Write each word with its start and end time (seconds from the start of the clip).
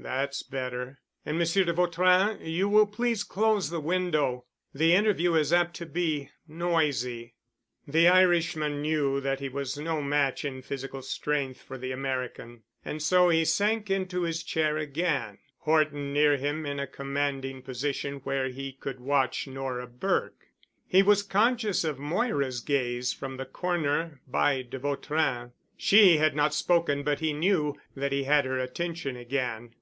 That's 0.00 0.44
better. 0.44 1.00
And 1.26 1.36
Monsieur 1.38 1.64
de 1.64 1.72
Vautrin, 1.72 2.40
you 2.40 2.68
will 2.68 2.86
please 2.86 3.24
close 3.24 3.68
the 3.68 3.80
window. 3.80 4.44
The 4.72 4.94
interview 4.94 5.34
is 5.34 5.52
apt 5.52 5.74
to 5.78 5.86
be 5.86 6.30
noisy." 6.46 7.34
The 7.84 8.06
Irishman 8.06 8.80
knew 8.80 9.20
that 9.20 9.40
he 9.40 9.48
was 9.48 9.76
no 9.76 10.00
match 10.00 10.44
in 10.44 10.62
physical 10.62 11.02
strength 11.02 11.60
for 11.60 11.76
the 11.76 11.90
American, 11.90 12.62
and 12.84 13.02
so 13.02 13.28
he 13.28 13.44
sank 13.44 13.90
into 13.90 14.22
his 14.22 14.44
chair 14.44 14.76
again, 14.76 15.38
Horton 15.62 16.12
near 16.12 16.36
him 16.36 16.64
in 16.64 16.78
a 16.78 16.86
commanding 16.86 17.60
position 17.62 18.18
where 18.18 18.50
he 18.50 18.72
could 18.72 19.00
watch 19.00 19.48
Nora 19.48 19.88
Burke. 19.88 20.46
He 20.86 21.02
was 21.02 21.24
conscious 21.24 21.82
of 21.82 21.98
Moira's 21.98 22.60
gaze 22.60 23.12
from 23.12 23.36
the 23.36 23.46
corner 23.46 24.20
by 24.28 24.62
de 24.62 24.78
Vautrin. 24.78 25.50
She 25.76 26.18
had 26.18 26.36
not 26.36 26.54
spoken 26.54 27.02
but 27.02 27.18
he 27.18 27.32
knew 27.32 27.74
that 27.96 28.12
he 28.12 28.22
had 28.22 28.44
her 28.44 28.60
attention 28.60 29.16
again. 29.16 29.74